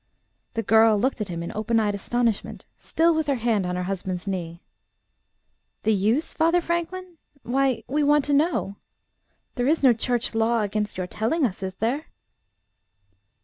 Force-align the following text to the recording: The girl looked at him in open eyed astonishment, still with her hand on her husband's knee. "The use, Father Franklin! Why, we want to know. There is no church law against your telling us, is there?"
The 0.55 0.63
girl 0.63 0.97
looked 0.97 1.21
at 1.21 1.27
him 1.27 1.43
in 1.43 1.51
open 1.53 1.79
eyed 1.79 1.93
astonishment, 1.93 2.65
still 2.75 3.13
with 3.13 3.27
her 3.27 3.35
hand 3.35 3.67
on 3.67 3.75
her 3.75 3.83
husband's 3.83 4.25
knee. 4.25 4.63
"The 5.83 5.93
use, 5.93 6.33
Father 6.33 6.59
Franklin! 6.59 7.19
Why, 7.43 7.83
we 7.87 8.01
want 8.01 8.25
to 8.25 8.33
know. 8.33 8.77
There 9.53 9.67
is 9.67 9.83
no 9.83 9.93
church 9.93 10.33
law 10.33 10.63
against 10.63 10.97
your 10.97 11.05
telling 11.05 11.45
us, 11.45 11.61
is 11.61 11.75
there?" 11.75 12.05